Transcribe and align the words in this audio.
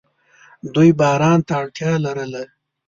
دوی 0.73 0.89
باران 0.99 1.39
ته 1.47 1.53
اړتیا 1.61 1.91
لرله. 2.05 2.43